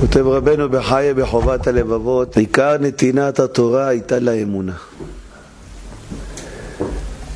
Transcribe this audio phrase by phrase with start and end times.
[0.00, 4.72] כותב רבנו בחיי בחובת הלבבות, עיקר נתינת התורה הייתה לה אמונה.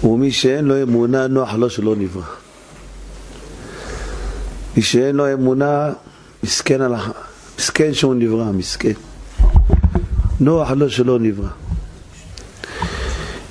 [0.04, 2.23] ומי שאין לו אמונה, נוח לו שלא נברא.
[4.77, 5.93] מי שאין לו אמונה,
[6.43, 6.95] מסכן, על...
[7.59, 8.92] מסכן שהוא נברא, מסכן.
[10.40, 11.49] נוח לו שלא נברא.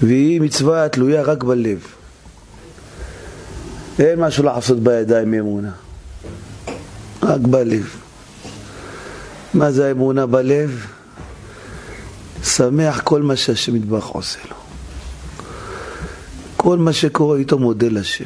[0.02, 1.80] והיא מצווה תלויה רק בלב.
[4.00, 5.72] אין משהו לעשות בידיים מאמונה,
[7.24, 8.09] רק בלב.
[9.54, 10.86] מה זה האמונה בלב?
[12.44, 14.56] שמח כל מה שהשם יתברך עושה לו.
[16.58, 18.26] כל מה שקורה איתו מודה לשם.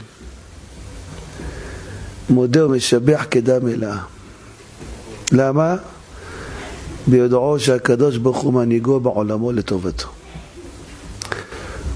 [2.29, 3.98] מודה ומשבח כדם מלאה.
[5.31, 5.75] למה?
[7.07, 10.07] ביודעו שהקדוש ברוך הוא מנהיגו בעולמו לטובתו.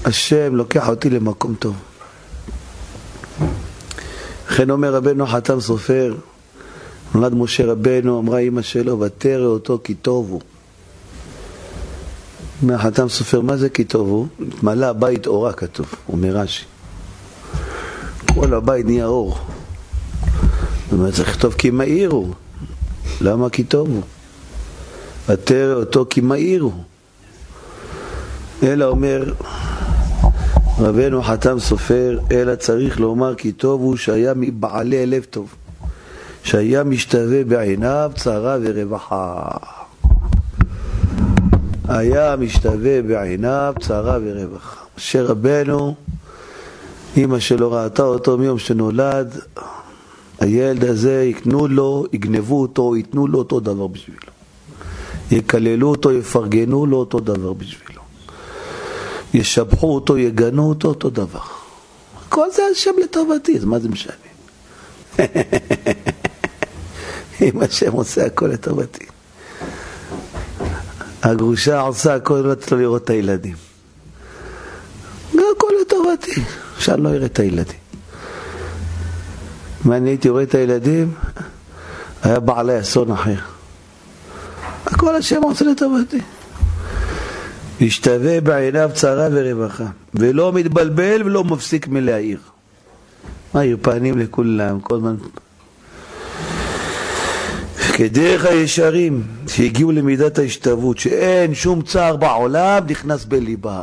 [0.04, 1.76] השם לוקח אותי למקום טוב.
[4.50, 6.14] לכן אומר רבנו חתם סופר,
[7.14, 10.40] נולד משה רבנו, אמרה אמא שלו, ותרא אותו כי טוב הוא.
[12.62, 14.26] אומר חתם סופר, מה זה כי טוב הוא?
[14.48, 16.64] התמלא הבית אורה כתוב, אומר רש"י.
[18.34, 19.38] כל הבית נהיה אור.
[20.84, 22.34] זאת אומרת, צריך לכתוב כי מאיר הוא.
[23.20, 24.02] למה כי טוב הוא?
[25.28, 26.82] ותרא אותו כי מאיר הוא.
[28.62, 29.32] אלא אומר
[30.78, 35.54] רבנו חתם סופר, אלא צריך לומר כי טוב הוא שהיה מבעלי לב טוב,
[36.48, 39.50] שהיה משתווה בעיניו צרה ורווחה.
[41.88, 44.76] היה משתווה בעיניו צרה ורווחה.
[44.98, 45.94] משה רבנו,
[47.16, 49.38] אמא שלו ראתה אותו מיום שנולד,
[50.40, 54.32] הילד הזה יקנו לו, יגנבו אותו, ייתנו לו אותו דבר בשבילו.
[55.30, 58.02] יקללו אותו, יפרגנו לו אותו דבר בשבילו.
[59.34, 61.44] ישבחו אותו, יגנו אותו, אותו דבר.
[62.28, 64.12] כל זה השם לטובתי, אז מה זה משנה?
[67.42, 69.06] אם השם עושה הכל לטובתי.
[71.22, 73.54] הגרושה עושה הכל לא צריך לראות את הילדים.
[75.58, 76.42] הכל לטובתי,
[76.78, 77.78] שאני לא אראה את הילדים.
[79.86, 81.14] אם אני הייתי רואה את הילדים,
[82.22, 83.36] היה בעלי אסון אחר.
[84.86, 86.20] הכל השם עושה לטובתי.
[87.80, 92.38] משתווה בעיניו צרה ורווחה, ולא מתבלבל ולא מפסיק מלהעיר.
[93.54, 95.16] מאיר פנים לכולם, כל הזמן.
[97.98, 103.82] כדרך הישרים שהגיעו למידת ההשתוות, שאין שום צער בעולם, נכנס בליבם.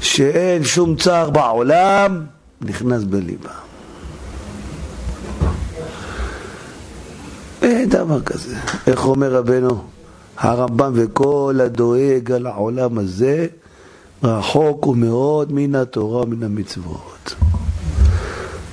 [0.00, 2.24] שאין שום צער בעולם,
[2.60, 3.50] נכנס בליבם.
[7.62, 8.56] אין דבר כזה.
[8.86, 9.84] איך אומר רבנו?
[10.38, 13.46] הרמב"ם וכל הדואג על העולם הזה
[14.22, 17.34] רחוק ומאוד מן התורה ומן המצוות.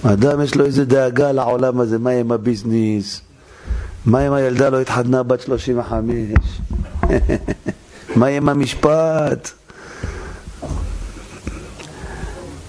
[0.03, 3.21] אדם יש לו איזה דאגה לעולם הזה, מה עם הביזנס?
[4.05, 6.05] מה אם הילדה לא התחתנה בת 35?
[8.15, 9.49] מה עם המשפט?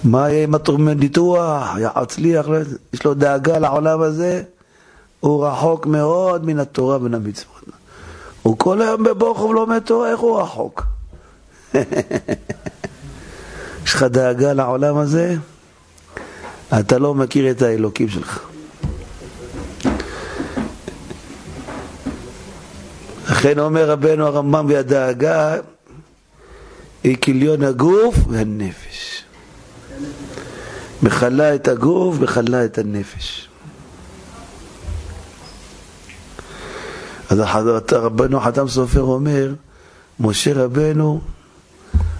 [0.03, 1.67] מה יהיה עם הניתוח?
[2.01, 2.45] יצליח?
[2.93, 4.43] יש לו דאגה לעולם הזה?
[5.19, 7.63] הוא רחוק מאוד מן התורה ומן המצוות.
[8.43, 10.83] הוא כל היום בבוכר ולומד תורה, איך הוא רחוק?
[13.85, 15.35] יש לך דאגה לעולם הזה?
[16.79, 18.39] אתה לא מכיר את האלוקים שלך.
[23.29, 25.55] לכן אומר רבנו הרמב"ם, והדאגה
[27.03, 29.23] היא כליון הגוף והנפש.
[31.03, 33.47] מכלה את הגוף, מכלה את הנפש.
[37.29, 37.39] אז
[37.91, 39.53] רבנו חתם סופר אומר,
[40.19, 41.21] משה רבנו,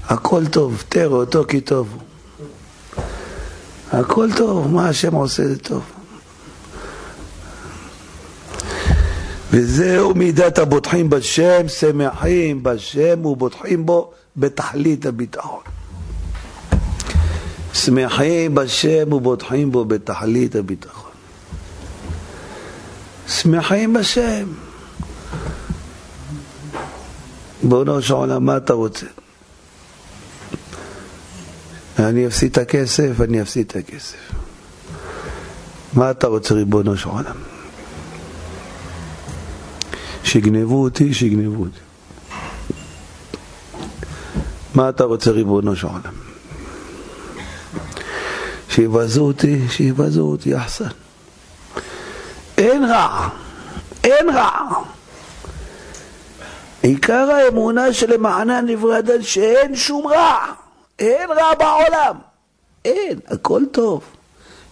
[0.05, 2.08] הכל טוב, תראה אותו כי טוב הוא.
[3.91, 5.83] הכל טוב, מה השם עושה זה טוב.
[9.51, 15.61] וזהו מידת הבוטחים בשם, שמחים בשם ובוטחים בו בתכלית הביטחון.
[17.73, 21.11] שמחים בשם ובוטחים בו בתכלית הביטחון.
[23.27, 24.47] שמחים בשם.
[27.63, 29.05] בואו של עולם, מה אתה רוצה?
[31.99, 34.17] אני אפסיד את הכסף, אני אפסיד את הכסף.
[35.93, 37.35] מה אתה רוצה, ריבונו של עולם?
[40.23, 41.79] שיגנבו אותי, שיגנבו אותי.
[44.75, 46.13] מה אתה רוצה, ריבונו של עולם?
[48.69, 50.85] שיבזו אותי, שיבזו אותי, אחסן.
[52.57, 53.29] אין רע,
[54.03, 54.49] אין רע.
[56.81, 60.53] עיקר האמונה שלמענה נברא אדם שאין שום רע.
[60.99, 62.15] אין רע בעולם.
[62.85, 64.01] אין, הכל טוב.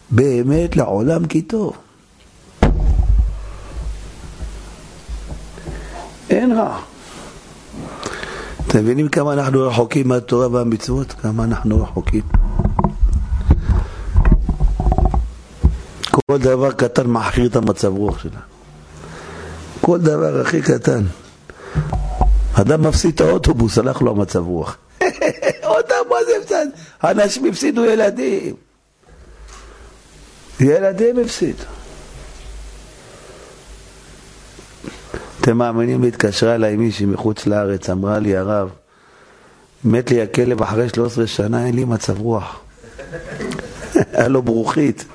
[0.09, 1.77] באמת לעולם כי טוב.
[6.29, 6.79] אין רע.
[8.68, 11.12] אתם מבינים כמה אנחנו רחוקים מהתורה והמצוות?
[11.12, 12.21] כמה אנחנו רחוקים?
[16.12, 18.35] כל דבר קטן מחכיר את המצב רוח שלנו.
[19.81, 21.03] כל דבר הכי קטן.
[22.53, 24.77] אדם מפסיד את האוטובוס, הלך לו המצב רוח.
[25.63, 26.65] אותם מה זה הפסד?
[27.03, 28.55] אנשים הפסידו ילדים.
[30.59, 31.63] ילדים הפסידו.
[35.41, 38.69] אתם מאמינים התקשרה אליי מישהי מחוץ לארץ, אמרה לי, הרב,
[39.83, 42.59] מת לי הכלב אחרי 13 שנה, אין לי מצב רוח.
[44.13, 45.05] היה לו ברוכית.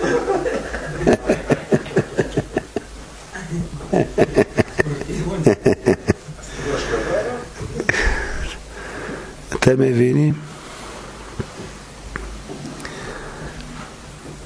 [9.60, 10.34] אתם מבינים?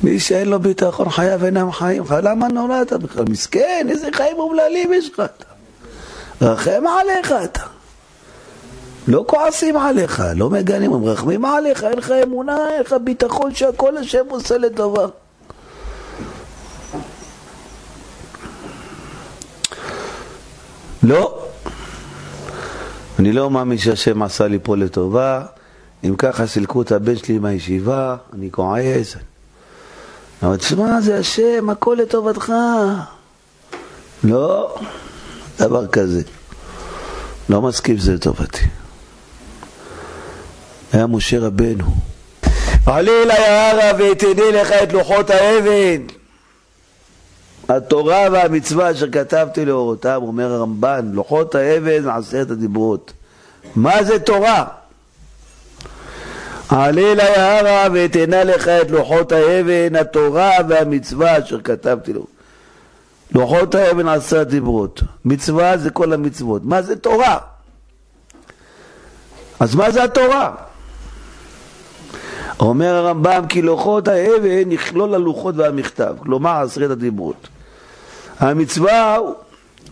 [0.02, 2.02] מי שאין לו ביטחון חייו אינם חיים.
[2.22, 3.24] למה נולדת בכלל?
[3.30, 5.44] מסכן, איזה חיים אומללים יש לך אתה.
[6.42, 7.62] רחם עליך אתה.
[9.08, 13.96] לא כועסים עליך, לא מגנים, הם רחמים עליך, אין לך אמונה, אין לך ביטחון שהכל
[13.96, 15.06] השם עושה לטובה.
[21.02, 21.44] לא.
[23.18, 25.42] אני לא מאמין שהשם עשה לי פה לטובה.
[26.04, 29.16] אם ככה סילקו את הבן שלי מהישיבה, אני כועס.
[30.42, 32.52] אבל תשמע, זה השם, הכל לטובתך.
[34.24, 34.76] לא,
[35.58, 36.22] דבר כזה.
[37.48, 38.66] לא מסכים שזה לטובתי.
[40.92, 41.84] היה משה רבנו.
[42.86, 46.23] עלי אלי ההרה ותדעי לך את לוחות האבן.
[47.68, 53.12] התורה והמצווה אשר כתבתי לאורותיו, אומר הרמב"ן, לוחות האבן ועשרת הדיברות.
[53.76, 54.64] מה זה תורה?
[56.68, 62.26] עלה אלי ההרה ואתנה לך את לוחות האבן, התורה והמצווה אשר כתבתי לו.
[63.32, 65.02] לוחות האבן עשרת דיברות.
[65.24, 66.64] מצווה זה כל המצוות.
[66.64, 67.38] מה זה תורה?
[69.60, 70.54] אז מה זה התורה?
[72.60, 77.48] אומר הרמב"ם כי לוחות האבן יכלול הלוחות והמכתב, כלומר עשרת הדיברות.
[78.38, 79.18] המצווה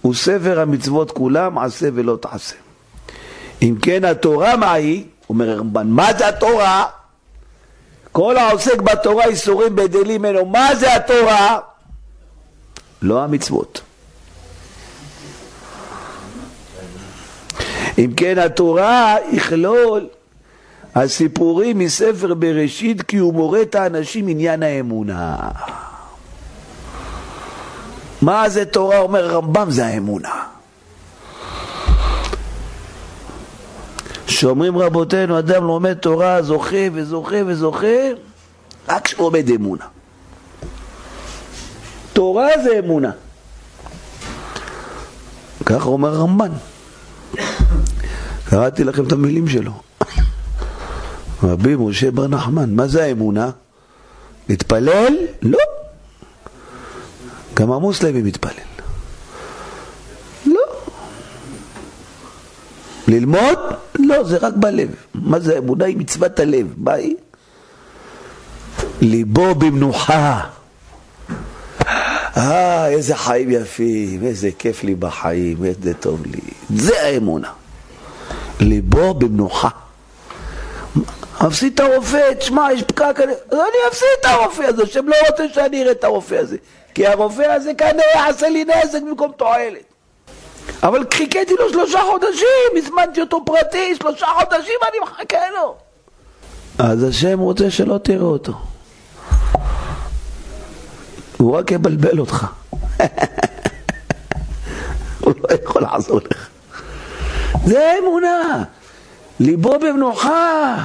[0.01, 2.57] הוא ספר המצוות כולם, עשה ולא תעשה.
[3.63, 5.05] אם כן התורה מה היא?
[5.29, 6.85] אומר הרמב"ן, מה זה התורה?
[8.13, 11.59] כל העוסק בתורה איסורים בדלים ממנו, מה זה התורה?
[13.03, 13.81] לא המצוות.
[17.99, 20.07] אם כן התורה יכלול
[20.95, 25.37] הסיפורים מספר בראשית כי הוא מורה את האנשים עניין האמונה.
[28.23, 28.99] מה זה תורה?
[28.99, 30.43] אומר הרמב"ם, זה האמונה.
[34.27, 37.87] שאומרים רבותינו, אדם לומד תורה, זוכה וזוכה וזוכה,
[38.89, 39.85] רק כשהוא עומד אמונה.
[42.13, 43.11] תורה זה אמונה.
[45.67, 46.51] ככה אומר הרמב"ן.
[48.45, 49.73] קראתי לכם את המילים שלו.
[51.43, 53.51] רבי משה בר נחמן, מה זה האמונה?
[54.49, 55.17] להתפלל?
[55.43, 55.59] לא.
[57.55, 58.53] גם המוסלמי מתפלל.
[60.47, 60.61] לא.
[63.09, 63.59] ללמוד?
[63.99, 64.89] לא, זה רק בלב.
[65.15, 65.85] מה זה אמונה?
[65.85, 66.67] היא מצוות הלב.
[66.77, 67.17] מה היא?
[69.01, 70.41] ליבו במנוחה.
[72.37, 76.41] אה, איזה חיים יפים, איזה כיף לי בחיים, איזה טוב לי.
[76.77, 77.51] זה האמונה.
[78.61, 79.69] ליבו במנוחה.
[81.43, 83.21] מפסיד את הרופא, תשמע, יש פקק,
[83.53, 86.57] אני אפסיד את הרופא הזה, השם לא רוצה שאני אראה את הרופא הזה.
[86.95, 89.93] כי הרופא הזה כנראה יעשה לי נזק במקום תועלת.
[90.83, 95.77] אבל חיכיתי לו שלושה חודשים, הזמנתי אותו פרטי, שלושה חודשים אני מחכה לו.
[96.79, 98.53] אז השם רוצה שלא תראה אותו.
[101.37, 102.47] הוא רק יבלבל אותך.
[105.21, 106.49] הוא לא יכול לעזור לך.
[107.65, 108.65] זה האמונה.
[109.41, 110.77] ליבו במנוחה.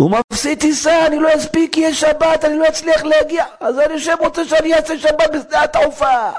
[0.00, 3.44] הוא מפסיד טיסה, אני לא אספיק, יהיה שבת, אני לא אצליח להגיע.
[3.60, 6.30] אז אני השם רוצה שאני אעשה שבת בשדה התעופה.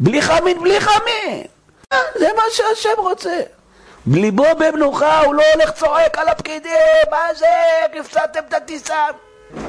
[0.00, 1.42] בלי חמין, בלי חמין.
[2.18, 3.40] זה מה שהשם רוצה.
[4.06, 6.72] ליבו במנוחה, הוא לא הולך צועק על הפקידים,
[7.10, 7.46] מה זה,
[8.00, 9.04] הפסדתם את הטיסה.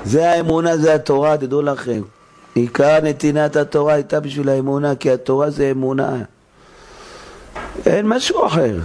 [0.06, 2.02] זה האמונה, זה התורה, תדעו לכם.
[2.56, 6.12] עיקר נתינת התורה הייתה בשביל האמונה, כי התורה זה אמונה.
[7.86, 8.76] אין משהו אחר.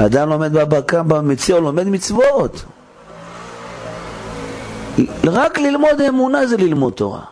[0.00, 2.64] אדם לומד בבא קמא במציע, הוא לומד מצוות.
[5.24, 7.24] רק ללמוד אמונה זה ללמוד תורה.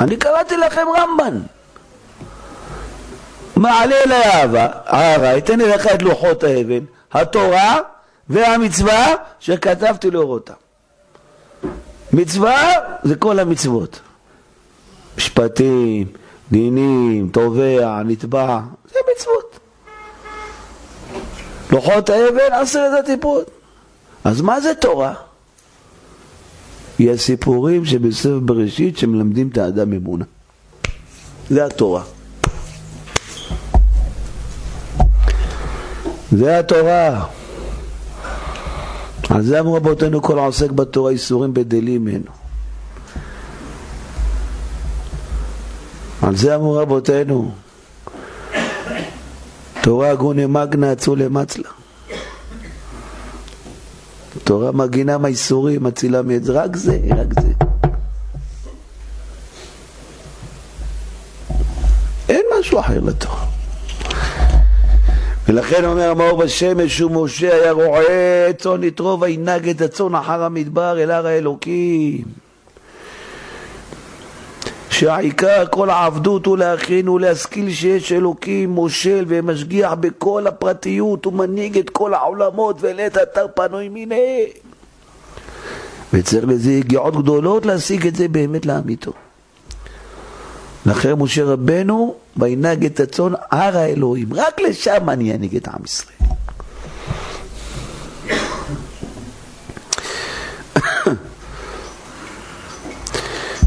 [0.00, 1.40] אני קראתי לכם רמב"ן.
[3.56, 7.76] מעלה אלי אהבה, אהבה, אתן לך את לוחות האבן, התורה
[8.28, 10.52] והמצווה שכתבתי לאורותה.
[12.12, 14.00] מצווה זה כל המצוות.
[15.16, 16.06] משפטים,
[16.52, 18.60] דינים, תובע, נתבע.
[21.72, 23.50] לוחות האבן, עשרת הטיפות.
[24.24, 25.14] אז מה זה תורה?
[26.98, 30.24] היא הסיפורים שבספר בראשית שמלמדים את האדם אמונה.
[31.50, 32.02] זה התורה.
[36.32, 37.24] זה התורה.
[39.30, 42.30] על זה אמרו רבותינו כל העוסק בתורה איסורים בדלים ממנו.
[46.22, 47.52] על זה אמרו רבותינו
[49.82, 51.68] תורה גוני מגנה אצולה מצלה
[54.44, 57.48] תורה מגינה מהאיסורים, מצילה זה, רק זה, רק זה.
[62.28, 63.46] אין משהו אחר לתורה.
[65.48, 71.10] ולכן אומר המאור בשמש ומשה היה רועה צאן יתרו וינהג את הצאן אחר המדבר אל
[71.10, 72.41] הר האלוקים
[75.02, 82.14] שהעיקר כל העבדות הוא להכין ולהשכיל שיש אלוקים מושל ומשגיח בכל הפרטיות ומנהיג את כל
[82.14, 84.46] העולמות ולעת אתר פנוי מיני.
[86.12, 89.12] וצריך לזה הגיעות גדולות להשיג את זה באמת לאמיתו.
[90.86, 94.28] לכן משה רבנו וינהג את הצאן הר האלוהים.
[94.34, 96.21] רק לשם אני אנהיג את עם ישראל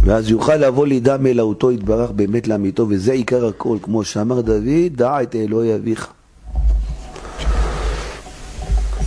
[0.06, 5.22] ואז יוכל לבוא לידע מאלוהותו יתברך באמת לאמיתו, וזה עיקר הכל, כמו שאמר דוד, דע
[5.22, 6.08] את אלוהי אביך.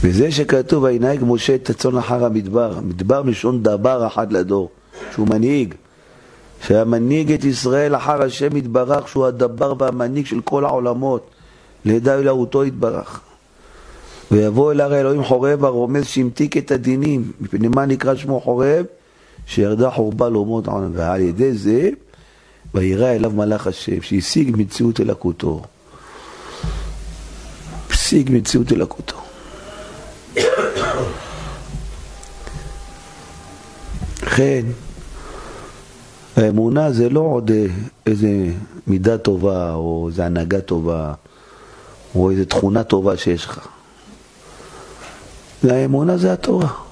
[0.03, 4.71] וזה שכתוב, וינהג משה את הצאן אחר המדבר, מדבר מלשון דבר אחד לדור,
[5.13, 5.75] שהוא מנהיג,
[6.67, 11.31] שהיה מנהיג את ישראל אחר השם יתברך, שהוא הדבר והמנהיג של כל העולמות,
[11.85, 13.21] לידע אלוהותו יתברך.
[14.31, 18.85] ויבוא אל הר האלוהים חורב הרומז שהמתיק את הדינים, מפני מה נקרא שמו חורב?
[19.49, 21.91] שירדה חורבה לאומות העולם, ועל ידי זה
[22.75, 25.63] וירא אליו מלאך השם, שהשיג מציאות אלקותו.
[27.91, 29.17] השיג מציאות אלקותו.
[34.23, 34.65] לכן,
[36.37, 37.51] האמונה זה לא עוד
[38.07, 38.29] איזה
[38.87, 41.15] מידה טובה, או איזה הנהגה טובה,
[42.15, 43.69] או איזה תכונה טובה שיש לך.
[45.65, 46.88] האמונה זה התורה.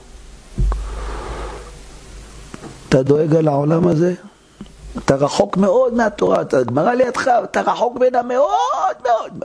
[2.97, 4.15] אתה דואג על העולם הזה?
[4.99, 9.45] אתה רחוק מאוד מהתורה, אתה גמרא לידך, אתה רחוק ממנה מאוד מאוד.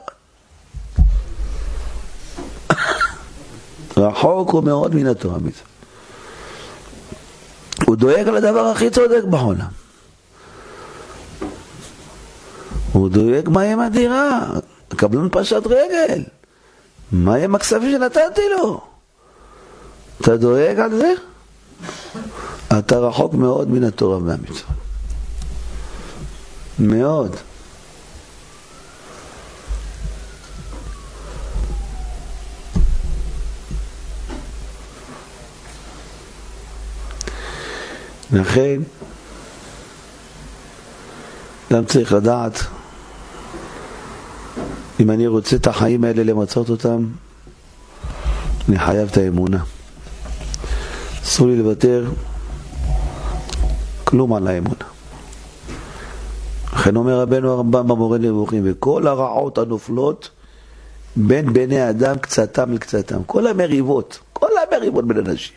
[3.97, 5.61] רחוק הוא מאוד מן התורה מזה.
[7.85, 9.67] הוא דואג על הדבר הכי צודק בעולם.
[12.93, 14.39] הוא דואג מה יהיה עם הדירה,
[14.91, 16.23] הקבלן פשט רגל,
[17.11, 18.81] מה יהיה עם הכספים שנתתי לו?
[20.21, 21.13] אתה דואג על זה?
[22.79, 24.65] אתה רחוק מאוד מן התורה והמצוות.
[26.79, 27.35] מאוד.
[38.31, 38.81] לכן,
[41.71, 42.59] גם צריך לדעת
[44.99, 47.05] אם אני רוצה את החיים האלה למצות אותם,
[48.69, 49.63] אני חייב את האמונה.
[51.23, 52.05] אסור לי לוותר
[54.03, 54.85] כלום על האמונה.
[56.73, 60.29] לכן אומר רבנו הרמב"ם במורה נבוכים, וכל הרעות הנופלות
[61.15, 63.23] בין בני אדם קצתם לקצתם.
[63.25, 65.55] כל המריבות, כל המריבות בין אנשים.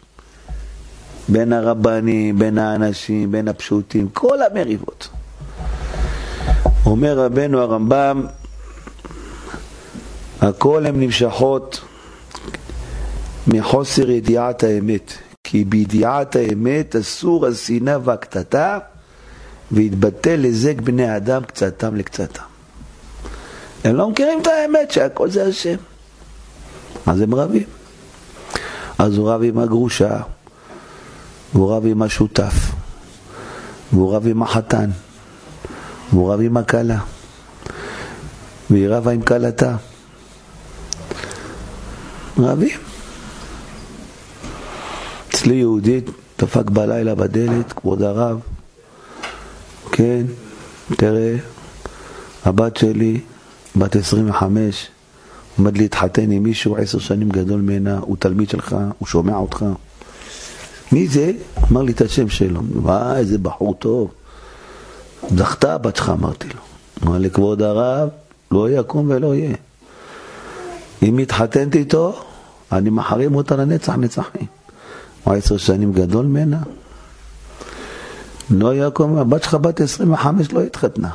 [1.29, 5.09] בין הרבנים, בין האנשים, בין הפשוטים, כל המריבות.
[6.87, 8.27] אומר רבנו הרמב"ם,
[10.41, 11.81] הכל הן נמשכות
[13.47, 15.13] מחוסר ידיעת האמת.
[15.45, 18.79] כי בידיעת האמת אסור השנאה והקטטה,
[19.71, 22.43] והתבטל לזק בני האדם קצתם לקצתם.
[23.85, 25.77] הם לא מכירים את האמת שהכל זה השם.
[27.07, 27.67] אז הם רבים.
[28.99, 30.21] אז הוא רב עם הגרושה,
[31.55, 32.55] והוא רב עם השותף,
[33.93, 34.91] והוא רב עם החתן,
[36.13, 36.99] והוא רב עם הכלה,
[38.71, 39.77] והיא רבה עם כלתה.
[42.39, 42.84] רבים.
[45.45, 48.41] אצלי יהודית דפק בלילה בדלת, כבוד הרב,
[49.93, 50.27] כן,
[50.97, 51.37] תראה,
[52.45, 53.21] הבת שלי,
[53.77, 54.89] בת 25,
[55.59, 59.65] עומד להתחתן עם מישהו עשר שנים גדול ממנה, הוא תלמיד שלך, הוא שומע אותך.
[60.93, 61.33] מי זה?
[61.71, 62.61] אמר לי את השם שלו.
[62.75, 64.11] וואי, איזה בחור טוב.
[65.37, 66.61] זכתה הבת שלך, אמרתי לו.
[67.05, 68.09] אמר לי, כבוד הרב,
[68.51, 69.57] לא יקום ולא יהיה.
[71.03, 72.23] אם התחתנתי איתו,
[72.73, 74.54] אני מחרים אותה לנצח נצחים.
[75.25, 76.59] הוא עשר שנים גדול ממנה.
[78.51, 81.11] לא יעקב, הבת שלך בת 25 לא התחתנה.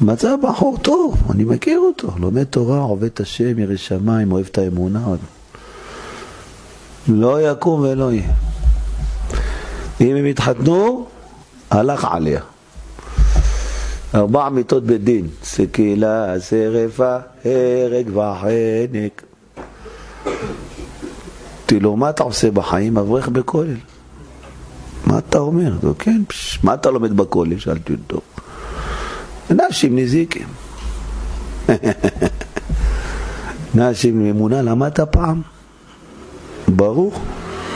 [0.00, 4.58] מצא בחור טוב, אני מכיר אותו, לומד תורה, עובד את השם, ירא שמיים, אוהב את
[4.58, 5.04] האמונה.
[7.08, 8.32] לא יקום ולא יהיה.
[10.00, 11.06] אם הם התחתנו,
[11.70, 12.40] הלך עליה.
[14.14, 19.22] ארבע מיתות בדין, סקילה, שרפה, הרג וחנק.
[21.74, 22.98] אמרתי לו, מה אתה עושה בחיים?
[22.98, 23.76] אברך בכולל.
[25.06, 25.72] מה אתה אומר?
[25.98, 26.22] כן,
[26.62, 27.58] מה אתה לומד בכולל?
[27.58, 28.20] שאלתי אותו.
[29.50, 30.46] נשים נזיקים.
[33.74, 35.42] נשים אמונה, למדת פעם?
[36.68, 37.12] ברור.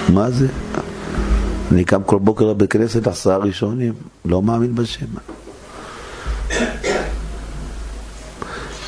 [0.08, 0.48] מה זה?
[1.72, 3.92] אני קם כל בוקר לבית כנסת עשרה ראשונים,
[4.24, 5.06] לא מאמין בשם.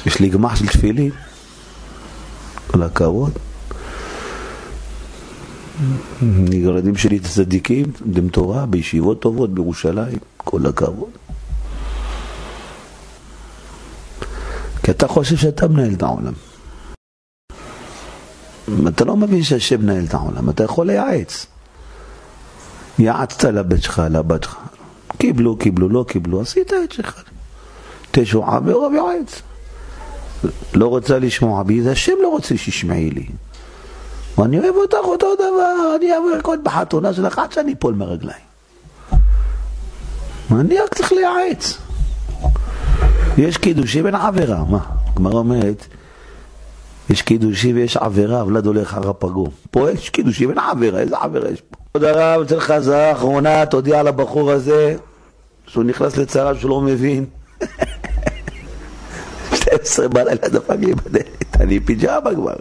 [0.07, 1.11] יש לי גמח של תפילין,
[2.67, 3.50] כל הכבוד.
[6.53, 11.11] ילדים שלי צדיקים, לומדים תורה, בישיבות טובות בירושלים, כל הכבוד.
[14.83, 16.33] כי אתה חושב שאתה מנהל את העולם.
[18.89, 21.47] אתה לא מבין שהשם מנהל את העולם, אתה יכול לייעץ.
[22.99, 24.57] יעצת לבית שלך, לבת שלך.
[25.19, 27.23] קיבלו, קיבלו, לא קיבלו, עשית את שלך.
[28.11, 29.43] תשועה ברוב יועץ.
[30.75, 33.27] לא רוצה לשמוע בי, זה השם לא רוצה שישמעי לי.
[34.39, 38.51] ואני אוהב אותך אותו דבר, אני אוהב לרקוד בחתונה שלך עד שאני אפול מהרגליים.
[40.53, 41.79] אני רק צריך לייעץ.
[43.39, 44.79] יש קידושי בין עבירה, מה?
[45.07, 45.87] הגמרא אומרת,
[47.11, 49.49] יש קידושי ויש עבירה, ולד הולך אחר הפגום.
[49.71, 51.77] פה יש קידושי בין עבירה, איזה עבירה יש פה?
[51.93, 54.97] כבוד הרב, אצל חזרה אחרונה, תודיע לבחור הזה
[55.67, 57.25] שהוא נכנס לצרה שהוא לא מבין.
[59.55, 62.55] 12 בלילה דפק לי בדלת, אני פיג'מה כבר.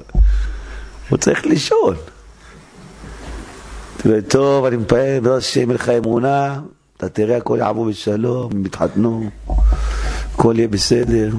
[1.09, 1.95] הוא צריך לישון.
[4.05, 6.59] לו, טוב, אני מפעל, בעזרת השם לך אמונה,
[6.97, 9.29] אתה תראה הכל יעבור בשלום, הם יתחתנו,
[10.33, 11.29] הכל יהיה בסדר.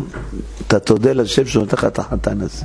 [0.67, 2.65] אתה תודה לשם שהוא נותן לך את החתן הזה.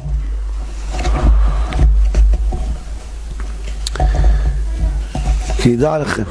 [5.61, 6.23] שידע לכם,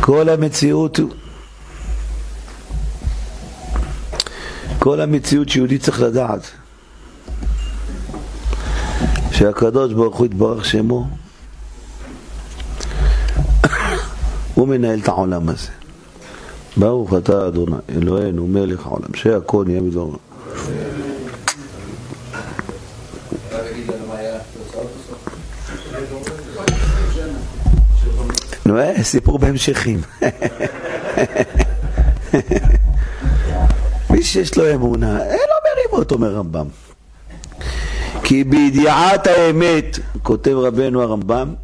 [0.00, 1.00] כל המציאות,
[4.78, 6.57] כל המציאות שיהודי צריך לדעת
[9.38, 11.06] שהקדוש ברוך הוא יתברך שמו,
[14.54, 15.68] הוא מנהל את העולם הזה.
[16.76, 20.16] ברוך אתה אדוני, אלוהינו מלך העולם, שהכל נהיה מדור.
[28.66, 30.00] נו, אה, סיפור בהמשכים.
[34.10, 36.87] מי שיש לו אמונה, אין לו מריבות, אומר רמב"ם.
[38.28, 41.54] כי בידיעת האמת, כותב רבנו הרמב"ם,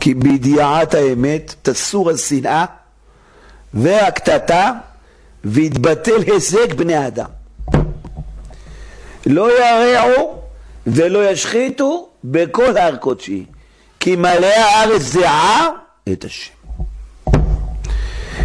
[0.00, 2.64] כי בידיעת האמת תסור השנאה
[3.74, 4.72] והקטטה
[5.44, 7.28] ויתבטל הישג בני אדם.
[9.26, 10.42] לא ירעו
[10.86, 13.44] ולא ישחיתו בכל הר קודשי,
[14.00, 15.68] כי מלאה הארץ זיעה
[16.12, 16.54] את השם.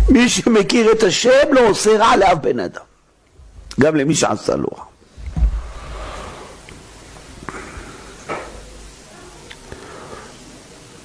[0.09, 2.83] מי שמכיר את השם לא עושה רע לאף בן אדם,
[3.79, 4.86] גם למי שעשה לו רע.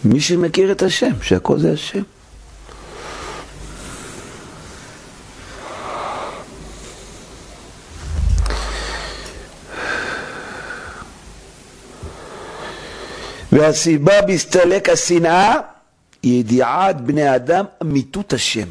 [0.05, 2.03] מי שמכיר את השם, שהכל זה השם.
[13.53, 15.55] והסיבה בהסתלק השנאה
[16.23, 18.69] היא ידיעת בני אדם אמיתות השם.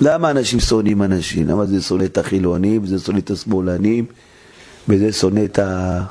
[0.00, 1.48] למה אנשים שונאים אנשים?
[1.48, 4.06] למה זה שונא את החילונים, וזה שונא את השמאלנים,
[4.88, 6.02] וזה שונא את ה...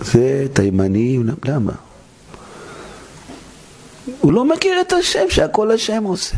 [0.00, 1.72] זה תימנים, למה?
[4.20, 6.36] הוא לא מכיר את השם, שהכל השם עושה.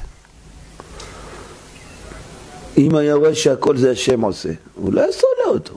[2.79, 5.77] אם היה רואה שהכל זה השם עושה, הוא לא ישונא אותו.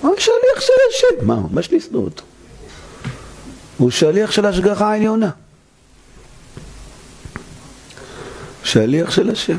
[0.00, 2.22] הוא שליח של השם, מה, מה לשנוא אותו?
[3.78, 5.30] הוא שליח של השגחה העליונה.
[8.64, 9.58] שליח של השם.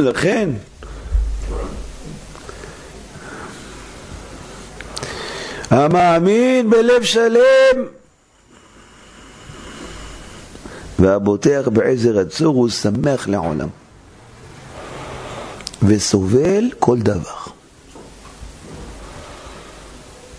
[0.00, 0.50] לכן,
[5.70, 7.84] המאמין בלב שלם
[10.98, 13.68] והבוטח בעזר הצור הוא שמח לעולם
[15.82, 17.40] וסובל כל דבר.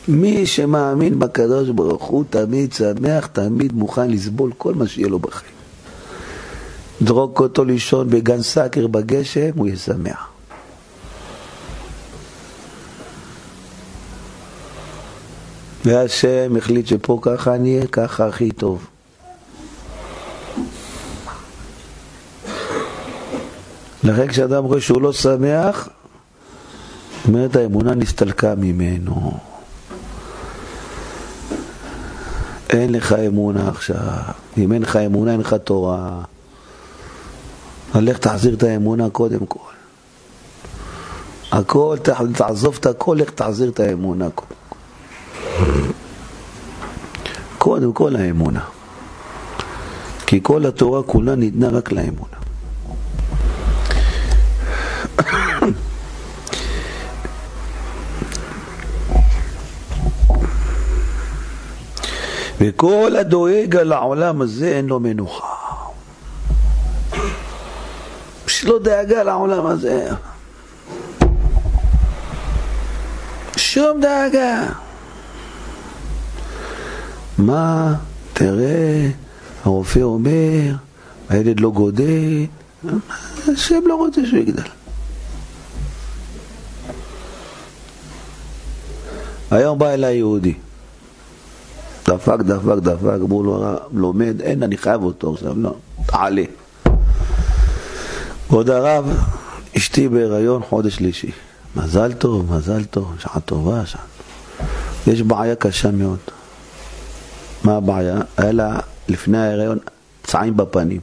[0.08, 5.61] מי שמאמין בקדוש ברוך הוא תמיד שמח, תמיד מוכן לסבול כל מה שיהיה לו בחיים.
[7.02, 10.28] דרוק אותו לישון בגן סאקר בגשם, הוא ישמח.
[15.86, 18.88] והשם החליט שפה ככה נהיה, ככה הכי טוב.
[24.04, 25.90] לכן כשאדם רואה שהוא לא שמח,
[27.28, 29.32] אומרת האמונה נסתלקה ממנו.
[32.70, 33.98] אין לך אמונה עכשיו.
[34.58, 36.24] אם אין לך אמונה, אין לך תורה.
[37.94, 39.72] אז לך תחזיר את האמונה קודם כל.
[41.52, 41.98] הכל,
[42.38, 44.56] תעזוב את הכל, לך תחזיר את האמונה קודם כל.
[47.58, 48.64] קודם כל האמונה.
[50.28, 52.38] כי כל התורה כולה ניתנה רק לאמונה.
[62.60, 65.61] וכל הדואג על העולם הזה אין לו מנוחה.
[68.64, 70.10] לו דאגה לעולם הזה.
[73.58, 74.68] שום דאגה.
[77.38, 77.96] מה,
[78.34, 79.10] תראה,
[79.64, 80.74] הרופא אומר,
[81.30, 82.46] הילד לא גודל,
[83.48, 84.64] השם לא רוצה שהוא יגדל.
[89.52, 90.54] היום בא אליי יהודי.
[92.08, 96.44] דפק, דפק, דפק, אמרו לו, לומד, אין, אני חייב אותו עכשיו, לא, תעלה.
[98.52, 99.18] כבוד הרב,
[99.78, 101.32] אשתי בהיריון חודש שלישי.
[101.76, 104.02] מזל טוב, מזל טוב, שעה טובה, שעה.
[105.08, 106.18] יש בעיה קשה מאוד.
[107.64, 108.18] מה הבעיה?
[108.38, 109.78] היה לה לפני ההיריון
[110.22, 111.00] פצעים בפנים.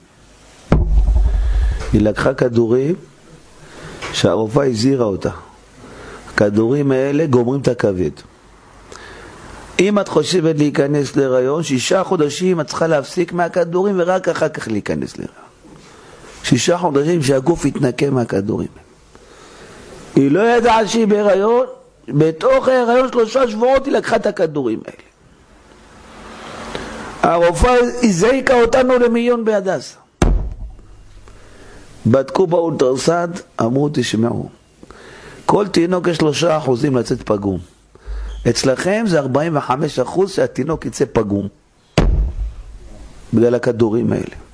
[1.92, 2.94] היא לקחה כדורים
[4.12, 5.30] שהרופאה הזהירה אותה.
[6.28, 8.10] הכדורים האלה גומרים את הכבד.
[9.78, 15.16] אם את חושבת להיכנס להיריון, שישה חודשים את צריכה להפסיק מהכדורים ורק אחר כך להיכנס
[15.16, 15.47] להיריון.
[16.48, 18.68] שישה חודשים שהגוף יתנקה מהכדורים.
[20.16, 21.66] היא לא ידעה שהיא בהיריון,
[22.08, 25.08] בתוך ההיריון שלושה שבועות היא לקחה את הכדורים האלה.
[27.22, 29.96] הרופאה הזעיקה אותנו למיון בהדסה.
[32.06, 33.28] בדקו באולטרסד,
[33.60, 34.48] אמרו תשמעו,
[35.46, 37.58] כל תינוק יש שלושה אחוזים לצאת פגום.
[38.48, 41.48] אצלכם זה 45 אחוז שהתינוק יצא פגום
[43.34, 44.47] בגלל הכדורים האלה.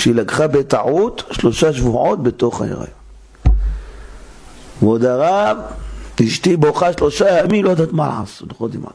[0.00, 2.86] שהיא לקחה בטעות שלושה שבועות בתוך ההיריון.
[4.78, 5.56] כבוד הרב,
[6.24, 8.88] אשתי בוכה שלושה ימים, לא יודעת מה לעשות, לא יודעת מה.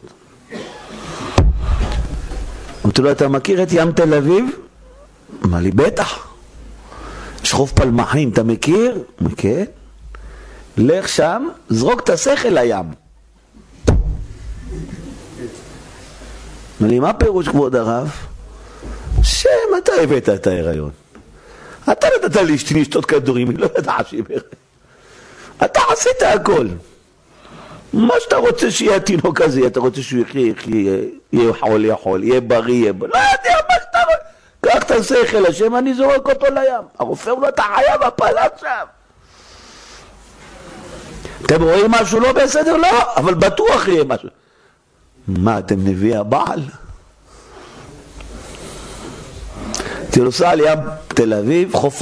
[2.86, 4.46] אמרתי לו, אתה מכיר את ים תל אביב?
[5.46, 6.28] אמר לי, בטח.
[7.44, 9.04] יש חוף פלמחים, אתה מכיר?
[9.38, 9.64] כן.
[10.78, 12.86] לך שם, זרוק את השכל לים.
[16.82, 18.12] אמר לי, מה פירוש כבוד הרב?
[19.36, 20.92] שם, אתה הבאת את ההיריון.
[21.92, 24.50] אתה נתת לאשתי לשתות כדורים, היא לא ידעה שהיא בהיריון.
[25.66, 26.68] אתה עשית הכל.
[27.94, 30.94] מה שאתה רוצה שיהיה התינוק הזה, אתה רוצה שהוא יחיה, יחיה,
[31.34, 34.36] יהיה חול, יכול, יהיה בריא, יהיה בריא, לא יודע מה שאתה רוצה.
[34.62, 36.84] קח את השכל, השם אני זורק אותו לים.
[37.00, 38.88] הרופא אומר לו, אתה חייב הפלה עכשיו.
[41.46, 42.78] אתם רואים משהו לא בסדר?
[42.78, 44.30] לא, אבל בטוח יהיה משהו.
[45.28, 46.60] מה, אתם נביא הבעל?
[50.16, 52.02] תירוסה על ים תל אביב, חוף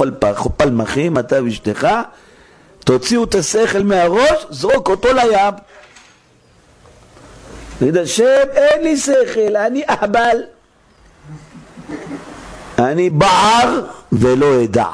[0.56, 1.88] פלמחים, אתה ואשתך,
[2.78, 5.54] תוציאו את השכל מהראש, זרוק אותו לים.
[7.78, 10.36] תגיד השם, אין לי שכל, אני אהבל.
[12.78, 13.80] אני בער
[14.12, 14.88] ולא אדע.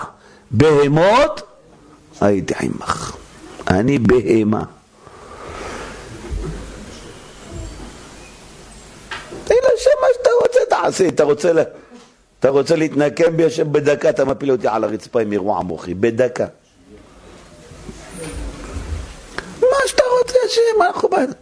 [0.50, 1.42] בהמות
[2.20, 3.16] הייתי עמך.
[3.68, 4.62] אני בהמה.
[9.44, 11.62] תגיד לשם מה שאתה רוצה תעשה, אתה רוצה, לה...
[12.40, 16.46] אתה רוצה להתנקם בי השם בדקה, אתה מפיל אותי על הרצפה עם אירוע מוחי, בדקה.
[19.60, 21.34] מה שאתה רוצה השם, אנחנו בעד...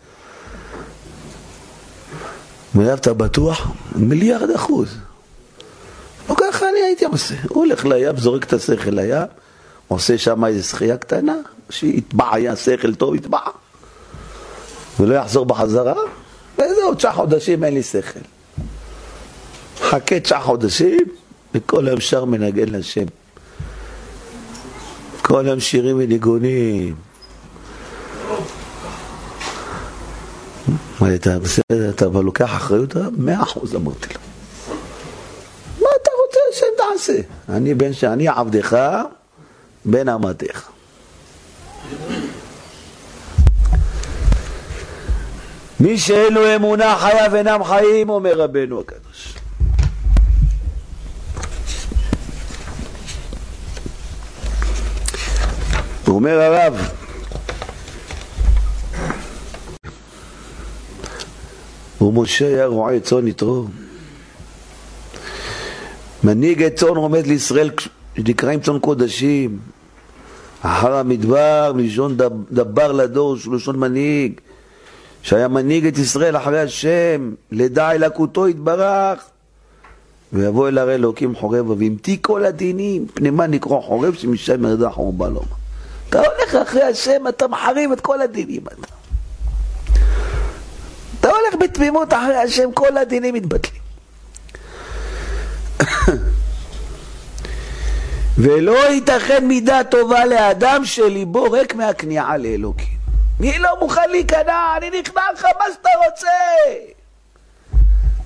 [2.75, 3.71] מירב, אתה בטוח?
[3.97, 4.97] מיליארד אחוז.
[6.29, 7.35] לא ככה אני הייתי עושה.
[7.49, 9.27] הוא הולך לים, זורק את השכל לים,
[9.89, 11.37] עושה שם איזו שחייה קטנה,
[11.71, 13.39] שיטבע, היה שכל טוב, יטבע.
[15.01, 15.95] ולא יחזור בחזרה,
[16.55, 18.21] וזהו, תשעה חודשים אין לי שכל.
[19.89, 21.01] חכה תשעה חודשים,
[21.55, 23.05] וכל היום שר מנגן לשם.
[25.23, 26.95] כל היום שירים וניגונים.
[31.01, 32.97] מה, אתה בסדר, אתה אבל לוקח אחריות?
[33.17, 34.21] מאה אחוז אמרתי לו.
[35.81, 37.21] מה אתה רוצה השם תעשה?
[37.49, 38.79] אני בן שאני עבדך,
[39.85, 40.69] בן אמתך.
[45.81, 49.38] מי שאין לו אמונה חייו אינם חיים, אומר רבנו הקדוש.
[56.09, 56.93] אומר הרב,
[62.01, 63.65] ומשה היה רועה צאן יתרו.
[66.25, 67.71] מנהיג את צאן עומד לישראל
[68.17, 69.59] שנקראים צאן קודשים.
[70.63, 72.17] אחר המדבר, מלשון
[72.51, 74.41] דבר לדור, לשון מנהיג,
[75.23, 79.25] שהיה מנהיג את ישראל אחרי השם, לדע אלקותו יתברך.
[80.33, 85.29] ויבוא אל הרי אלוקים חורב וימתי כל הדינים, פני מה נקרא חורב שמשם ירדה חורבה
[85.29, 85.58] לו.
[86.09, 88.63] אתה הולך אחרי השם, אתה מחריב את כל הדינים.
[88.67, 88.87] אתה,
[91.21, 93.83] אתה הולך בתמימות אחרי השם, כל הדינים מתבטלים.
[98.43, 102.99] ולא ייתכן מידה טובה לאדם שליבו ריק מהכניעה לאלוקים.
[103.41, 104.77] מי לא מוכן להיכנע?
[104.77, 106.29] אני נכנע לך מה שאתה רוצה.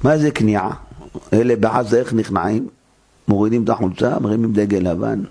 [0.03, 0.71] מה זה כניעה?
[1.33, 2.69] אלה בעזה איך נכנעים?
[3.29, 5.23] מורידים את החולצה, מרימים דגל לבן,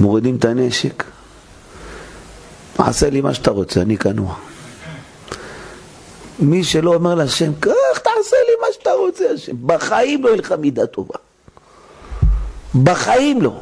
[0.00, 1.04] מורידים את הנשק.
[2.78, 4.34] עשה לי מה שאתה רוצה, אני כנוע.
[6.38, 9.56] מי שלא אומר להשם, קח, תעשה לי מה שאתה רוצה, השם.
[9.66, 11.14] בחיים לא יהיה לך מידה טובה.
[12.82, 13.60] בחיים לא.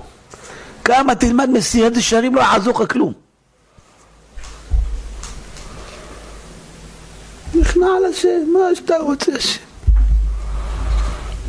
[0.85, 3.13] כמה תלמד מסיעת ישרים לא יעזור לך כלום.
[7.55, 9.61] נכנע על השם, מה שאתה רוצה השם.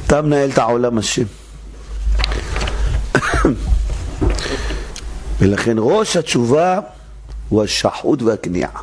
[0.06, 1.24] אתה מנהל את העולם השם.
[5.40, 6.80] ולכן ראש התשובה
[7.50, 8.82] הוא השחוט והכניעה.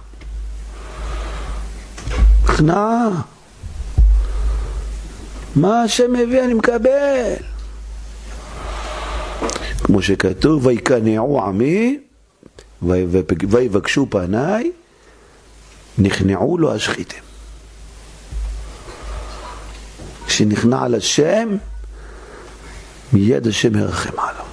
[2.55, 3.09] נכנע.
[5.57, 7.35] מה השם מביא אני מקבל.
[9.85, 11.99] כמו שכתוב, ויקנעו עמי
[12.83, 14.73] ויבקשו פניי,
[15.99, 17.19] נכנעו לו השחיתם.
[20.27, 21.57] כשנכנע על השם,
[23.13, 24.44] מיד השם ירחם עליו.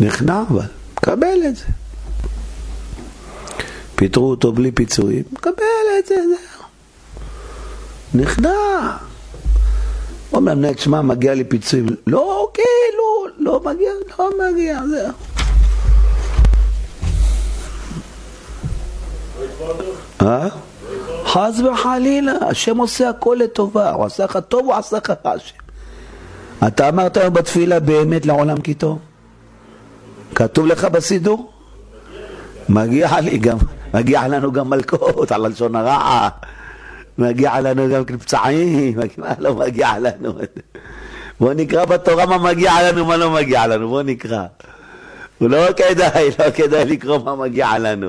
[0.00, 1.64] נכנע אבל, קבל את זה.
[3.94, 5.52] פיטרו אותו בלי פיצויים, קבל
[5.98, 6.64] את זה, זהו.
[8.14, 8.50] נכנע.
[10.32, 11.86] אומר למנהל, תשמע, מגיע לי פיצויים.
[12.06, 12.64] לא, אוקיי,
[13.38, 15.12] לא, מגיע, לא מגיע, זהו.
[20.22, 20.48] אה?
[21.24, 25.54] חס וחלילה, השם עושה הכל לטובה, הוא עשה לך טוב, הוא עשה לך השם.
[26.66, 28.98] אתה אמרת היום בתפילה באמת לעולם כי טוב?
[30.34, 31.52] כתוב לך בסידור?
[32.68, 33.58] מגיע לי גם,
[33.94, 36.28] מגיע לנו גם מלכות על לשון הרע,
[37.18, 40.32] מגיע לנו גם פצעים, מה לא מגיע לנו?
[41.40, 44.44] בוא נקרא בתורה מה מגיע לנו, מה לא מגיע לנו, בוא נקרא.
[45.40, 48.08] לא כדאי, לא כדאי לקרוא מה מגיע לנו.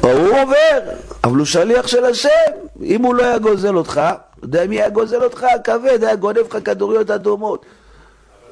[0.00, 0.78] הוא עובר,
[1.24, 2.28] אבל הוא שליח של השם.
[2.82, 5.46] אם הוא לא היה גוזל אותך, אתה יודע מי היה גוזל אותך?
[5.54, 7.66] הכבד, היה גונב לך כדוריות אדומות.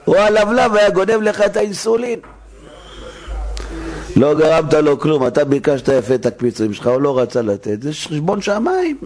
[0.07, 2.19] או הלבלב היה גונב לך את האינסולין.
[4.17, 7.93] לא גרמת לו כלום, אתה ביקשת יפה את הקפיצים שלך, הוא לא רצה לתת, זה
[7.93, 8.99] חשבון שמיים.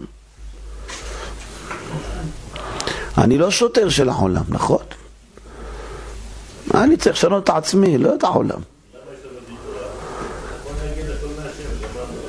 [3.17, 4.83] אני לא שוטר של העולם, נכון?
[6.73, 8.59] אני צריך לשנות את עצמי, לא את העולם.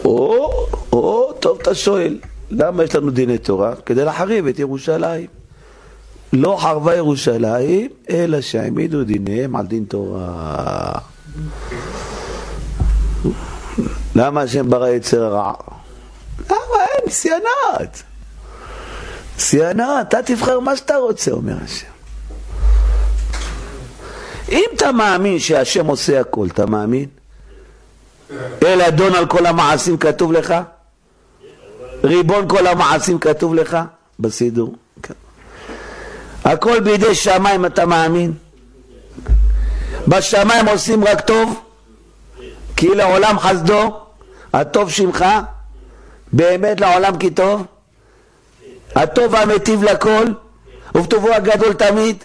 [0.05, 0.51] או,
[0.93, 2.19] או, טוב אתה שואל,
[2.51, 3.75] למה יש לנו דיני תורה?
[3.87, 5.39] כדי להחריב את ירושלים.
[6.33, 10.93] לא חרבה ירושלים, אלא שהעמידו דיניהם על דין תורה.
[14.14, 15.53] למה השם ברא יצר רע?
[16.51, 18.03] למה אין ניסיונות?
[19.35, 21.87] ניסיונות, אתה תבחר מה שאתה רוצה, אומר השם.
[24.49, 27.09] אם אתה מאמין שהשם עושה הכל, אתה מאמין?
[28.62, 30.55] אל אדון על כל המעשים כתוב לך?
[32.05, 33.79] ריבון כל המעשים כתוב לך?
[34.21, 34.75] בסידור.
[36.51, 38.33] הכל בידי שמיים אתה מאמין?
[40.09, 41.61] בשמיים עושים רק טוב?
[42.77, 44.01] כי לעולם חסדו,
[44.53, 45.25] הטוב שמך,
[46.33, 47.67] באמת לעולם כי טוב?
[48.95, 50.25] הטוב המטיב לכל,
[50.95, 52.25] ובטובו הגדול תמיד?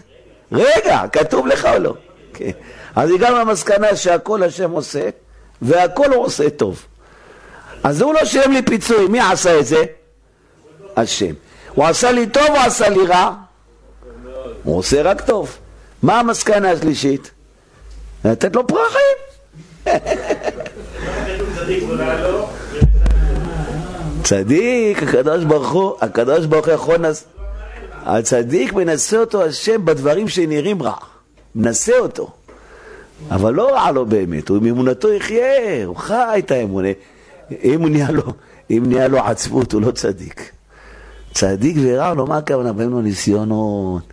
[0.51, 1.93] רגע, כתוב לך או לא?
[2.33, 2.51] כן.
[2.95, 5.09] אז הגענו למסקנה שהכל השם עושה,
[5.61, 6.85] והכל הוא עושה טוב.
[7.83, 9.83] אז הוא לא שילם לי פיצוי, מי עשה את זה?
[10.97, 11.33] השם.
[11.75, 13.44] הוא עשה לי טוב או עשה לי רע?
[14.65, 15.57] הוא עושה רק טוב.
[16.03, 17.31] מה המסקנה השלישית?
[18.25, 19.17] לתת לו פרחים.
[24.23, 27.05] צדיק, הקדוש ברוך הוא, הקדוש ברוך הוא יכול.
[28.05, 30.95] הצדיק מנסה אותו השם בדברים שנראים רע.
[31.55, 32.31] מנסה אותו.
[33.31, 36.87] אבל לא רע לו באמת, הוא עם אמונתו יחיה, הוא חי את האמונה.
[37.63, 38.23] אם נהיה לו,
[38.71, 40.51] אם נהיה לו עצבות, הוא לא צדיק.
[41.33, 42.73] צדיק ורע לו, מה הכוונה?
[42.73, 44.03] באים לו ניסיונות,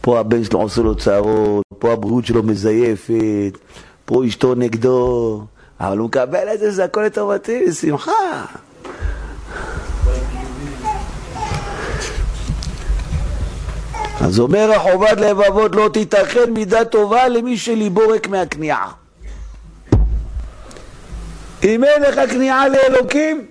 [0.00, 3.58] פה הבן שלו עושה לו צרות, פה הבריאות שלו מזייפת,
[4.04, 5.44] פה אשתו נגדו,
[5.80, 8.44] אבל הוא מקבל את זה, זה הכל לטובתי, בשמחה.
[14.20, 18.92] אז אומר החובת לבבות לא תיתכן מידה טובה למי שליבו ריק מהכניעה.
[21.64, 23.46] אם אין לך כניעה לאלוקים,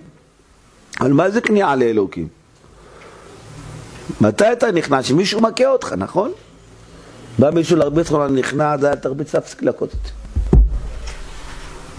[1.00, 2.39] אבל מה זה כניעה לאלוקים?
[4.20, 5.02] מתי אתה נכנע?
[5.02, 6.32] שמישהו מכה אותך, נכון?
[7.38, 10.10] בא מישהו להרביץ לך, נכנע, זה תרביץ להפסיק להכות אותי.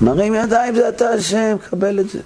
[0.01, 2.19] מרים ידיים, זה אתה השם, קבל את זה.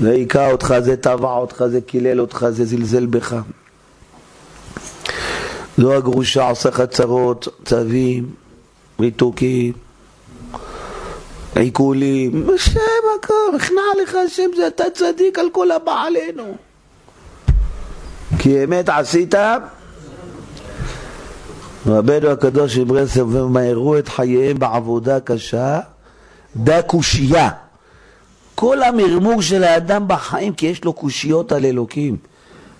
[0.00, 3.36] זה היכה אותך, זה טבע אותך, זה קילל אותך, זה זלזל בך.
[5.78, 8.30] זו הגרושה עושה לך צרות, צווים,
[9.00, 9.72] ריתוקים,
[11.54, 12.80] עיקולים, השם
[13.18, 16.56] הכל, הכנע לך השם, זה אתה צדיק על כל הבא עלינו.
[18.46, 19.34] כי אמת עשית,
[21.86, 25.80] רבנו הקדוש מברסלב ומהרו את חייהם בעבודה קשה,
[26.56, 27.50] דה קושייה.
[28.54, 32.16] כל המרמור של האדם בחיים כי יש לו קושיות על אלוקים.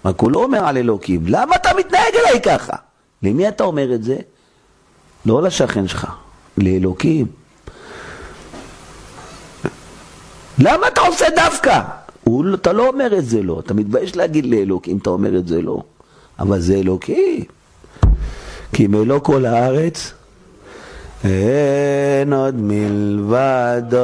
[0.04, 2.76] רק הוא לא אומר על אלוקים, למה אתה מתנהג אליי ככה?
[3.22, 4.16] למי אתה אומר את זה?
[5.26, 6.06] לא לשכן שלך,
[6.58, 7.26] לאלוקים.
[10.58, 11.80] למה אתה עושה דווקא?
[12.28, 15.62] הוא, אתה לא אומר את זה לא, אתה מתבייש להגיד לאלוקים, אתה אומר את זה
[15.62, 15.82] לא.
[16.38, 17.44] אבל זה אלוקים.
[18.72, 20.12] כי מלוא כל הארץ
[21.24, 23.96] אין עוד מלבדו.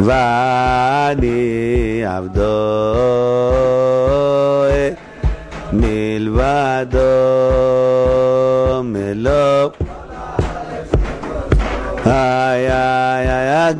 [0.00, 1.34] ואני
[2.06, 3.03] עבדו
[6.84, 9.70] מלבדו מלוא
[12.06, 13.74] איי איי איי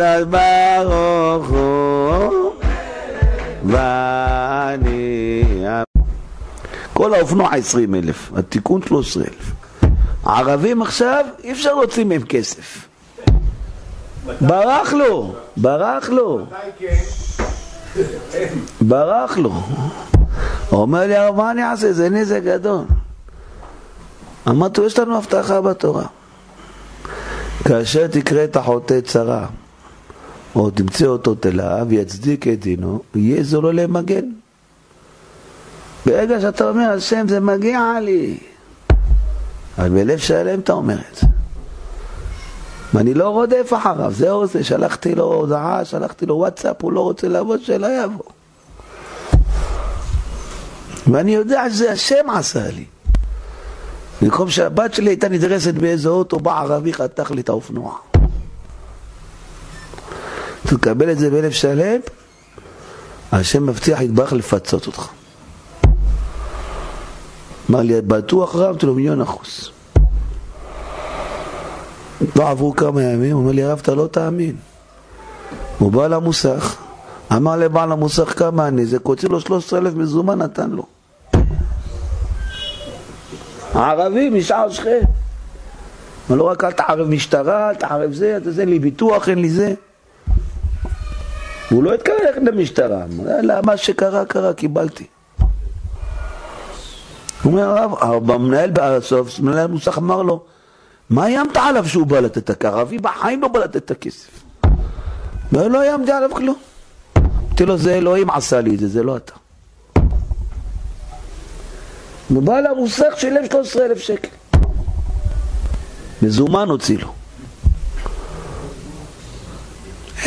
[0.00, 2.52] אז ברוך הוא
[3.64, 5.42] ואני
[6.92, 9.52] כל האופנוע עשרים אלף, התיקון שלוש עשרה אלף.
[10.24, 12.88] ערבים עכשיו, אי אפשר להוציא מהם כסף.
[14.40, 16.46] ברח לו, ברח לו.
[18.80, 19.52] ברח לו.
[20.76, 21.92] אומר לי, מה אני אעשה?
[21.92, 22.84] זה נזק גדול.
[24.48, 26.06] אמרתי יש לנו הבטחה בתורה.
[27.64, 29.46] כאשר תקרא את החוטא צרה,
[30.54, 34.24] או תמצא אותו תלה, ויצדיק את דינו, יהיה זו לו למגן.
[36.06, 38.38] ברגע שאתה אומר, השם, זה מגיע לי.
[39.78, 41.26] אבל בלב שלם אתה אומר את זה.
[42.94, 47.28] ואני לא רודף אחריו, זהו זה, שלחתי לו הודעה, שלחתי לו וואטסאפ, הוא לא רוצה
[47.28, 48.35] לבוא, שלא יבוא.
[51.12, 52.84] ואני יודע שזה השם עשה לי.
[54.22, 57.94] במקום שהבת שלי הייתה נדרסת באיזה אוטו, בא ערבי, חתך לי את האופנוע.
[60.66, 62.00] תקבל את זה בלב שלם,
[63.32, 65.08] השם מבטיח יתברך לפצות אותך.
[67.70, 68.62] אמר לי, בטוח רב?
[68.62, 69.70] אמרתי לו, מיליון אחוז.
[72.36, 74.56] לא עברו כמה ימים, הוא אומר לי, הרב, אתה לא תאמין.
[75.78, 76.76] הוא בא למוסך,
[77.32, 80.95] אמר לבעל המוסך כמה אני, זה קוצר לו 13,000 מזומן, נתן לו.
[83.76, 85.00] ערבי משער שכם.
[86.28, 89.38] אבל לא רק אל תערב משטרה, אל תערב זה, אתה זה, אין לי ביטוח, אין
[89.38, 89.74] לי זה.
[91.70, 93.04] הוא לא התכוון ללכת למשטרה,
[93.42, 95.06] למה שקרה, קרה, קיבלתי.
[97.42, 100.44] הוא אומר הרב, המנהל בסוף, מנהל המוסך אמר לו,
[101.10, 102.64] מה איימת עליו שהוא בא לתת את הכסף?
[102.64, 104.30] ערבי בחיים לא בא לתת את הכסף.
[105.52, 106.56] ולא איימתי עליו כלום.
[107.48, 109.32] אמרתי לו, זה אלוהים עשה לי את זה, זה לא אתה.
[112.30, 114.28] ובעל המוסך שילם 13,000 שקל.
[116.22, 117.12] מזומן הוציא לו.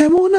[0.06, 0.38] אמונה.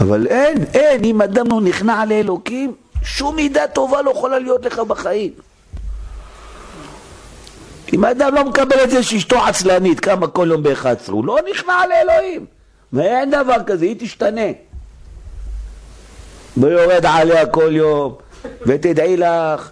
[0.00, 4.78] אבל אין, אין, אם אדם לא נכנע לאלוקים, שום מידה טובה לא יכולה להיות לך
[4.78, 5.32] בחיים.
[7.92, 11.86] אם האדם לא מקבל את זה שאשתו עצלנית, קמה כל יום ב-11, הוא לא נכנע
[11.88, 12.46] לאלוהים.
[12.92, 14.69] ואין דבר כזה, היא תשתנה.
[16.56, 18.14] ויורד עליה כל יום,
[18.66, 19.70] ותדעי לך,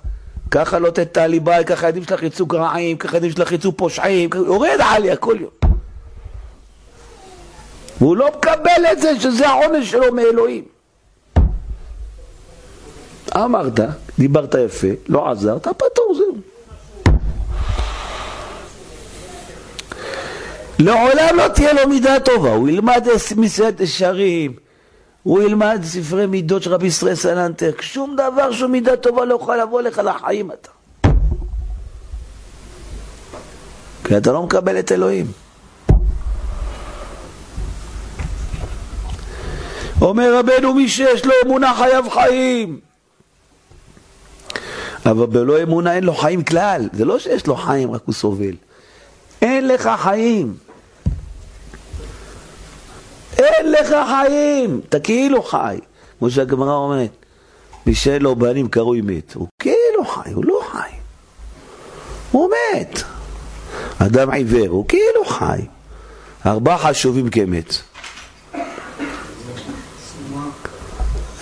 [0.51, 4.79] ככה לא תתעלי ביי, ככה הילדים שלך יצאו גרעים, ככה הילדים שלך יצאו פושעים, יורד
[4.81, 5.51] עליה כל יום.
[8.01, 10.65] והוא לא מקבל את זה שזה העונש שלו מאלוהים.
[13.37, 13.81] אמרת,
[14.19, 16.37] דיברת יפה, לא עזרת, פטור, זהו.
[20.79, 23.07] לעולם לא תהיה לו מידה טובה, הוא ילמד
[23.37, 24.53] מסייעת ישרים,
[25.29, 29.61] הוא ילמד ספרי מידות של רבי ישראל סלנטר, שום דבר שום מידה טובה לא יכול
[29.61, 30.71] לבוא לך לחיים אתה.
[34.05, 35.27] כי אתה לא מקבל את אלוהים.
[40.01, 42.81] אומר רבנו, מי שיש לו אמונה חייב חיים.
[45.07, 46.89] אבל בלא אמונה אין לו חיים כלל.
[46.93, 48.55] זה לא שיש לו חיים, רק הוא סובל.
[49.43, 50.68] אין לך חיים.
[53.39, 54.81] אין לך חיים.
[54.89, 55.79] אתה כאילו חי.
[56.19, 57.11] כמו שהגמרא אומרת,
[57.87, 59.35] מי שאין לו בנים קרוי מת.
[59.35, 60.91] הוא כאילו חי, הוא לא חי.
[62.31, 63.03] הוא מת.
[63.99, 65.61] אדם עיוור, הוא כאילו חי.
[66.47, 67.75] ארבעה חשובים כמת.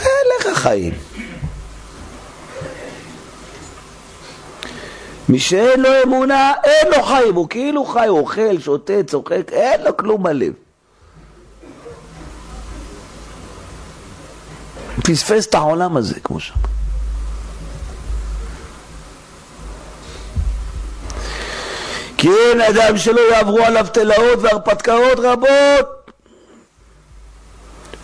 [0.01, 0.92] אין לך חיים.
[5.28, 9.80] מי שאין לו אמונה, אין לו חיים, הוא כאילו חי, הוא אוכל, שותה, צוחק, אין
[9.84, 10.53] לו כלום בלב.
[15.07, 16.55] פספס את העולם הזה, כמו שם.
[22.17, 26.11] כי אין אדם שלא יעברו עליו תלאות והרפתקאות רבות.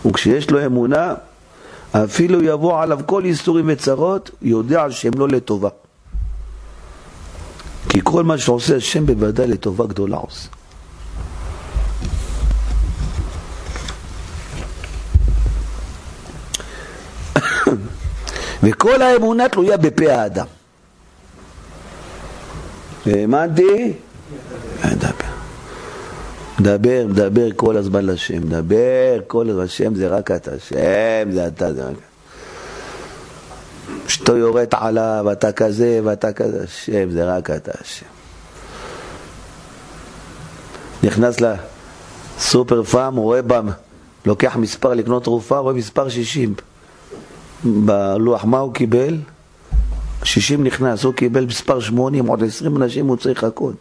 [0.05, 1.13] וכשיש לו אמונה,
[1.91, 5.69] אפילו יבוא עליו כל ייסורים וצרות, יודע שהם לא לטובה.
[7.89, 10.49] כי כל מה שעושה השם בוודאי לטובה גדולה עושה.
[18.63, 20.45] וכל האמונה תלויה בפה האדם.
[23.05, 23.93] האמנתי?
[24.85, 25.09] מדבר.
[26.59, 31.73] מדבר, מדבר כל הזמן לשם, מדבר כל הזמן, השם זה רק אתה, השם זה אתה,
[31.73, 31.95] זה רק.
[34.07, 38.05] אשתו יורדת עליו, אתה כזה ואתה כזה, השם זה רק אתה, השם.
[41.03, 43.69] נכנס לסופר פארם, רואה בם,
[44.25, 46.53] לוקח מספר לקנות תרופה, רואה מספר 60.
[47.65, 49.17] בלוח מה הוא קיבל?
[50.23, 53.75] 60 נכנס, הוא קיבל מספר 80, עוד 20 אנשים הוא צריך לחכות.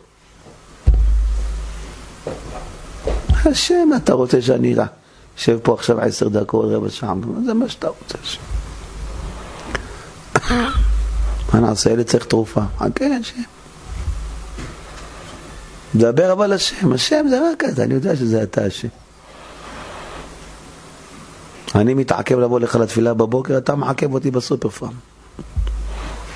[3.45, 4.87] השם, אתה רוצה שאני אראה?
[5.39, 7.15] יושב פה עכשיו עשר דקות, רבע שעה,
[7.47, 8.19] זה מה שאתה רוצה.
[11.53, 11.91] מה נעשה?
[11.91, 12.61] ילד צריך תרופה.
[12.79, 13.43] חכה, השם.
[15.95, 18.89] דבר אבל השם, השם זה רק אתה, אני יודע שזה אתה השם.
[21.75, 24.93] אני מתעכב לבוא לך לתפילה בבוקר, אתה מעכב אותי בסופר פארם.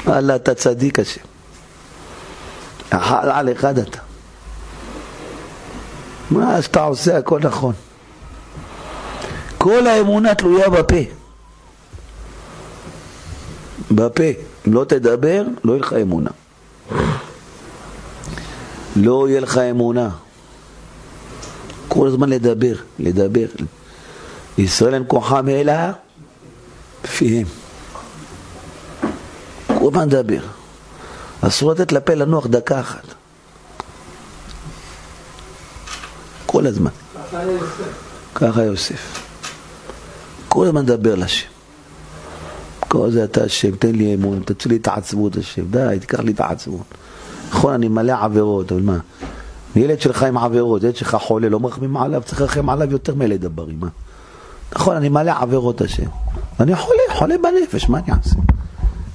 [0.07, 1.21] וואלה, אתה צדיק השם.
[2.91, 3.99] על אחד אתה.
[6.31, 7.75] מה שאתה עושה הכל נכון.
[9.59, 10.97] כל האמונה תלויה בפה.
[13.91, 14.25] בפה.
[14.69, 16.31] אם לא תדבר, לא יהיה לך אמונה.
[18.97, 20.09] לא יהיה לך אמונה.
[21.89, 23.47] כל הזמן לדבר, לדבר.
[24.59, 25.73] ישראל אין כוחם אלא
[27.05, 27.47] בפיהם.
[29.67, 30.41] כל הזמן לדבר.
[31.41, 33.05] אסור לתת לפה לנוח דקה אחת.
[36.47, 36.91] כל הזמן.
[38.35, 39.23] ככה יוסף.
[40.49, 41.49] כל הזמן לדבר לשם.
[42.89, 46.33] כל זה אתה השם, תן לי אמון, תוציא לי את העצבות השם, די, תיקח לי
[46.33, 46.87] את העצבות.
[47.51, 48.99] נכון, אני מלא עבירות, אבל מה?
[49.77, 53.45] ילד שלך עם עבירות, ילד שלך חולה, לא מרחמים עליו, צריך לרחם עליו יותר מילד
[53.45, 53.89] הברים, מה?
[54.75, 56.09] נכון, אני מלא עבירות השם.
[56.61, 58.37] אני חולה, חולה בנפש, מה אני אעשה?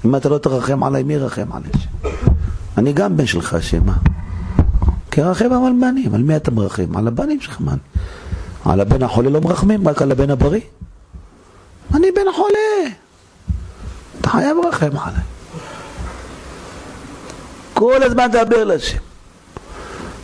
[0.05, 1.71] אם אתה לא תרחם עליי, מי ירחם עליי?
[2.77, 3.93] אני גם בן שלך, השם, מה?
[5.11, 6.97] כרחם על בנים, על מי אתה מרחם?
[6.97, 7.73] על הבנים שלך, מה?
[8.65, 10.61] על הבן החולה לא מרחמים, רק על הבן הבריא.
[11.93, 12.95] אני בן חולה.
[14.21, 15.21] אתה חייב לרחם עליי.
[17.73, 19.10] כל הזמן דבר לשם.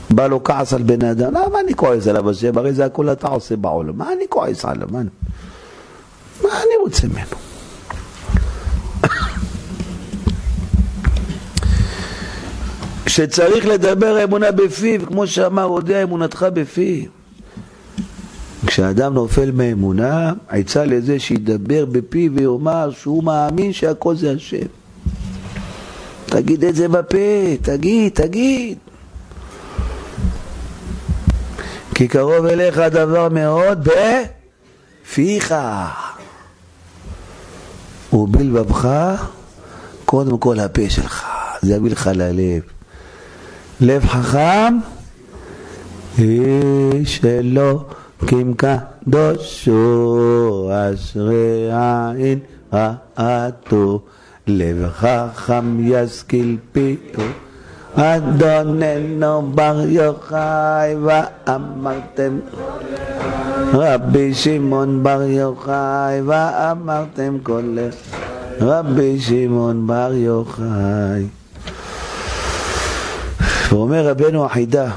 [0.10, 2.58] בא לו כעס על בן אדם, למה אני כועס עליו השם?
[2.58, 3.98] הרי זה הכל אתה עושה בעולם.
[3.98, 4.88] מה אני כועס עליו?
[4.92, 5.10] מה אני,
[6.44, 7.48] מה אני רוצה ממנו?
[13.08, 17.06] שצריך לדבר אמונה בפיו, כמו שאמר, הודיע אמונתך בפיו.
[18.66, 24.66] כשאדם נופל מאמונה, עצה לזה שידבר בפיו ויאמר שהוא מאמין שהכל זה השם.
[26.26, 28.78] תגיד את זה בפה, תגיד, תגיד.
[31.98, 33.90] כי קרוב אליך הדבר מאוד
[35.04, 35.56] בפיך.
[38.14, 38.88] ובלבבך,
[40.06, 41.26] קודם כל הפה שלך,
[41.62, 42.62] זה יביא לך ללב.
[43.82, 44.78] לב חכם,
[46.20, 47.84] איש אלו
[48.26, 49.72] קים קדושו,
[50.72, 52.40] אשרי עין
[52.74, 54.02] רעתו,
[54.48, 56.96] לב חכם ישכיל פיו.
[58.00, 62.40] אדוננו בר יוחאי ואמרתם
[63.74, 67.78] רבי שמעון בר יוחאי ואמרתם כל
[68.62, 71.28] רבי שמעון בר יוחאי
[73.70, 74.92] ואומר רבנו החידה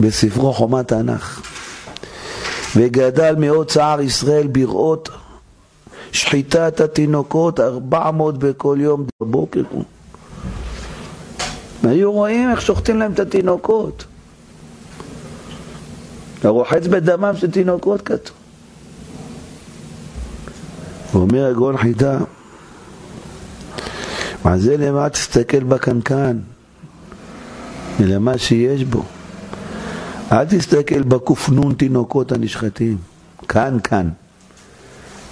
[0.00, 1.40] בספרו חומת תנ"ך
[2.76, 5.08] וגדל מאוד צער ישראל בראות
[6.12, 9.62] שחיטת התינוקות, ארבע מאות בכל יום בבוקר.
[11.82, 14.04] היו רואים איך שוחטים להם את התינוקות.
[16.44, 18.36] הרוחץ בדמם של תינוקות כתוב.
[21.14, 22.18] אומר הגאון חידה,
[24.44, 26.38] מה זה למה תסתכל בקנקן,
[28.00, 29.04] אלא מה שיש בו.
[30.32, 32.96] אל תסתכל בק"ן תינוקות הנשחטים,
[33.48, 34.08] כאן כאן,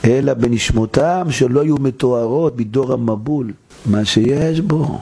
[0.04, 3.52] אלא בנשמותם שלא יהיו מתוארות בדור המבול,
[3.86, 5.00] מה שיש בו.